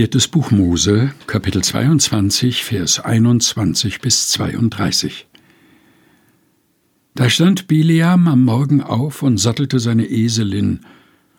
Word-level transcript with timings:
Viertes 0.00 0.28
Buch 0.28 0.50
Mose, 0.50 1.12
Kapitel 1.26 1.62
22, 1.62 2.64
Vers 2.64 3.00
21 3.00 4.00
bis 4.00 4.30
32. 4.30 5.26
Da 7.14 7.28
stand 7.28 7.68
Bileam 7.68 8.26
am 8.26 8.42
Morgen 8.42 8.80
auf 8.80 9.22
und 9.22 9.36
sattelte 9.36 9.78
seine 9.78 10.06
Eselin 10.08 10.80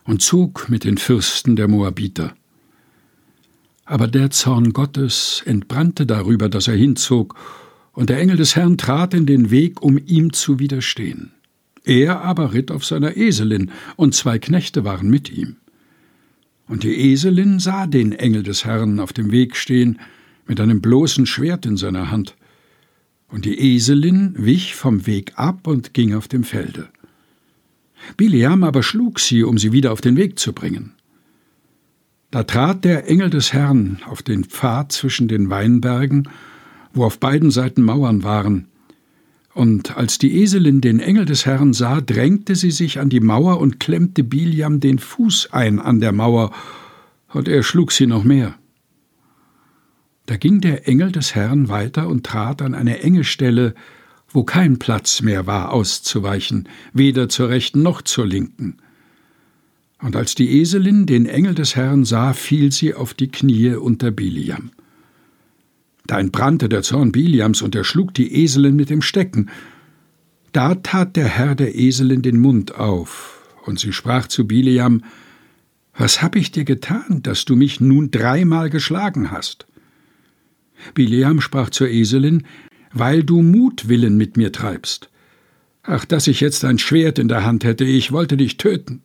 und 0.03 0.21
zog 0.21 0.69
mit 0.69 0.83
den 0.83 0.99
Fürsten 0.99 1.55
der 1.55 1.67
Moabiter. 1.67 2.35
Aber 3.85 4.07
der 4.07 4.29
Zorn 4.29 4.73
Gottes 4.73 5.41
entbrannte 5.43 6.05
darüber, 6.05 6.47
dass 6.47 6.67
er 6.67 6.75
hinzog, 6.75 7.33
und 7.93 8.11
der 8.11 8.19
Engel 8.19 8.37
des 8.37 8.55
Herrn 8.55 8.77
trat 8.77 9.15
in 9.15 9.25
den 9.25 9.49
Weg, 9.49 9.81
um 9.81 9.97
ihm 9.97 10.33
zu 10.33 10.59
widerstehen. 10.59 11.31
Er 11.83 12.21
aber 12.21 12.53
ritt 12.53 12.69
auf 12.69 12.85
seiner 12.85 13.17
Eselin, 13.17 13.71
und 13.95 14.13
zwei 14.13 14.37
Knechte 14.37 14.83
waren 14.83 15.09
mit 15.09 15.31
ihm. 15.31 15.55
Und 16.67 16.83
die 16.83 17.11
Eselin 17.11 17.59
sah 17.59 17.87
den 17.87 18.13
Engel 18.13 18.43
des 18.43 18.65
Herrn 18.65 18.99
auf 18.99 19.13
dem 19.13 19.31
Weg 19.31 19.55
stehen, 19.55 19.99
mit 20.47 20.59
einem 20.59 20.81
bloßen 20.81 21.25
Schwert 21.25 21.65
in 21.65 21.77
seiner 21.77 22.11
Hand. 22.11 22.35
Und 23.27 23.45
die 23.45 23.57
Eselin 23.57 24.33
wich 24.37 24.75
vom 24.75 25.05
Weg 25.07 25.33
ab 25.35 25.67
und 25.67 25.93
ging 25.93 26.13
auf 26.13 26.27
dem 26.27 26.43
Felde. 26.43 26.89
Biliam 28.17 28.63
aber 28.63 28.83
schlug 28.83 29.19
sie, 29.19 29.43
um 29.43 29.57
sie 29.57 29.71
wieder 29.71 29.91
auf 29.91 30.01
den 30.01 30.17
Weg 30.17 30.39
zu 30.39 30.53
bringen. 30.53 30.93
Da 32.31 32.43
trat 32.43 32.85
der 32.85 33.07
Engel 33.07 33.29
des 33.29 33.53
Herrn 33.53 33.99
auf 34.07 34.23
den 34.23 34.45
Pfad 34.45 34.91
zwischen 34.91 35.27
den 35.27 35.49
Weinbergen, 35.49 36.29
wo 36.93 37.03
auf 37.03 37.19
beiden 37.19 37.51
Seiten 37.51 37.81
Mauern 37.81 38.23
waren, 38.23 38.67
und 39.53 39.97
als 39.97 40.17
die 40.17 40.41
Eselin 40.41 40.81
den 40.81 40.99
Engel 40.99 41.25
des 41.25 41.45
Herrn 41.45 41.73
sah, 41.73 41.99
drängte 41.99 42.55
sie 42.55 42.71
sich 42.71 42.99
an 42.99 43.09
die 43.09 43.19
Mauer 43.19 43.59
und 43.59 43.79
klemmte 43.79 44.23
Biliam 44.23 44.79
den 44.79 44.99
Fuß 44.99 45.49
ein 45.51 45.79
an 45.79 45.99
der 45.99 46.11
Mauer, 46.11 46.51
und 47.29 47.47
er 47.47 47.63
schlug 47.63 47.91
sie 47.91 48.07
noch 48.07 48.23
mehr. 48.23 48.55
Da 50.25 50.37
ging 50.37 50.61
der 50.61 50.87
Engel 50.87 51.11
des 51.11 51.35
Herrn 51.35 51.69
weiter 51.69 52.07
und 52.07 52.25
trat 52.25 52.61
an 52.61 52.73
eine 52.73 52.99
enge 52.99 53.23
Stelle, 53.23 53.73
wo 54.29 54.43
kein 54.43 54.79
Platz 54.79 55.21
mehr 55.21 55.47
war 55.47 55.71
auszuweichen, 55.71 56.69
weder 56.93 57.27
zur 57.27 57.49
rechten 57.49 57.81
noch 57.81 58.01
zur 58.01 58.25
linken. 58.25 58.77
Und 60.01 60.15
als 60.15 60.35
die 60.35 60.59
Eselin 60.59 61.05
den 61.05 61.25
Engel 61.25 61.53
des 61.53 61.75
Herrn 61.75 62.05
sah, 62.05 62.33
fiel 62.33 62.71
sie 62.71 62.93
auf 62.93 63.13
die 63.13 63.27
Knie 63.29 63.75
unter 63.75 64.11
Biliam. 64.11 64.71
Da 66.11 66.19
entbrannte 66.19 66.67
der 66.67 66.81
Zorn 66.81 67.13
Biliams 67.13 67.61
und 67.61 67.73
er 67.73 67.85
schlug 67.85 68.13
die 68.13 68.43
Eselin 68.43 68.75
mit 68.75 68.89
dem 68.89 69.01
Stecken. 69.01 69.49
Da 70.51 70.75
tat 70.75 71.15
der 71.15 71.29
Herr 71.29 71.55
der 71.55 71.73
Eselin 71.73 72.21
den 72.21 72.37
Mund 72.37 72.75
auf, 72.75 73.41
und 73.63 73.79
sie 73.79 73.93
sprach 73.93 74.27
zu 74.27 74.45
Biliam: 74.45 75.05
Was 75.93 76.21
hab 76.21 76.35
ich 76.35 76.51
dir 76.51 76.65
getan, 76.65 77.21
dass 77.23 77.45
du 77.45 77.55
mich 77.55 77.79
nun 77.79 78.11
dreimal 78.11 78.69
geschlagen 78.69 79.31
hast? 79.31 79.67
Biliam 80.95 81.39
sprach 81.39 81.69
zur 81.69 81.87
Eselin: 81.87 82.43
Weil 82.91 83.23
du 83.23 83.41
Mutwillen 83.41 84.17
mit 84.17 84.35
mir 84.35 84.51
treibst. 84.51 85.09
Ach, 85.81 86.03
dass 86.03 86.27
ich 86.27 86.41
jetzt 86.41 86.65
ein 86.65 86.77
Schwert 86.77 87.19
in 87.19 87.29
der 87.29 87.45
Hand 87.45 87.63
hätte, 87.63 87.85
ich 87.85 88.11
wollte 88.11 88.35
dich 88.35 88.57
töten. 88.57 89.01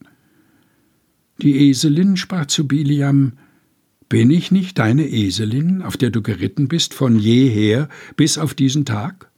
Die 1.41 1.69
Eselin 1.71 2.17
sprach 2.17 2.47
zu 2.47 2.67
Biliam: 2.67 3.34
bin 4.09 4.31
ich 4.31 4.53
nicht 4.53 4.79
deine 4.79 5.09
Eselin, 5.09 5.83
auf 5.83 5.97
der 5.97 6.11
du 6.11 6.23
geritten 6.23 6.69
bist 6.69 6.95
von 6.95 7.19
jeher 7.19 7.89
bis 8.17 8.39
auf 8.39 8.55
diesen 8.55 8.85
Tag? 8.85 9.31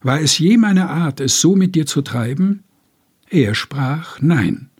War 0.00 0.20
es 0.20 0.38
je 0.38 0.56
meine 0.56 0.88
Art, 0.88 1.20
es 1.20 1.40
so 1.40 1.56
mit 1.56 1.74
dir 1.74 1.86
zu 1.86 2.02
treiben? 2.02 2.62
Er 3.28 3.54
sprach 3.54 4.20
Nein. 4.20 4.70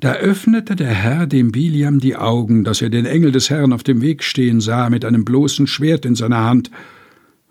Da 0.00 0.14
öffnete 0.14 0.76
der 0.76 0.92
Herr 0.92 1.26
dem 1.26 1.52
Biliam 1.52 2.00
die 2.00 2.16
Augen, 2.16 2.64
dass 2.64 2.82
er 2.82 2.90
den 2.90 3.06
Engel 3.06 3.32
des 3.32 3.48
Herrn 3.48 3.72
auf 3.72 3.84
dem 3.84 4.02
Weg 4.02 4.22
stehen 4.22 4.60
sah 4.60 4.90
mit 4.90 5.04
einem 5.04 5.24
bloßen 5.24 5.66
Schwert 5.66 6.04
in 6.04 6.14
seiner 6.14 6.44
Hand, 6.44 6.70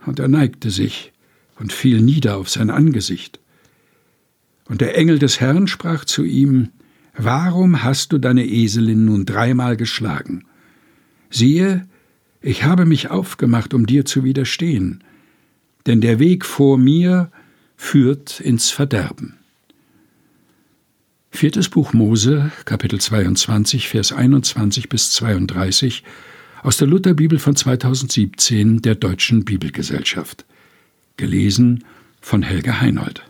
und 0.06 0.20
er 0.20 0.28
neigte 0.28 0.70
sich 0.70 1.14
und 1.58 1.72
fiel 1.72 2.02
nieder 2.02 2.38
auf 2.38 2.50
sein 2.50 2.70
Angesicht. 2.70 3.40
Und 4.66 4.82
der 4.82 4.98
Engel 4.98 5.20
des 5.20 5.40
Herrn 5.40 5.68
sprach 5.68 6.04
zu 6.06 6.24
ihm, 6.24 6.70
Warum 7.16 7.84
hast 7.84 8.12
du 8.12 8.18
deine 8.18 8.46
Eselin 8.46 9.06
nun 9.06 9.26
dreimal 9.26 9.78
geschlagen? 9.78 10.46
Siehe, 11.30 11.88
ich 12.42 12.64
habe 12.64 12.86
mich 12.86 13.10
aufgemacht, 13.10 13.74
um 13.74 13.86
dir 13.86 14.06
zu 14.06 14.24
widerstehen, 14.24 15.04
denn 15.86 16.02
der 16.02 16.20
Weg 16.20 16.46
vor 16.46 16.78
mir 16.78 17.32
führt 17.78 18.40
ins 18.40 18.70
Verderben. 18.70 19.38
Viertes 21.32 21.70
Buch 21.70 21.94
Mose, 21.94 22.52
Kapitel 22.66 23.02
22, 23.02 23.90
Vers 23.90 24.12
21 24.12 24.90
bis 24.90 25.12
32 25.12 26.04
aus 26.62 26.78
der 26.78 26.88
Lutherbibel 26.88 27.40
von 27.40 27.56
2017 27.56 28.82
der 28.82 28.96
Deutschen 28.96 29.44
Bibelgesellschaft. 29.44 30.46
Gelesen 31.18 31.84
von 32.22 32.44
Helge 32.44 32.80
Heinold. 32.80 33.24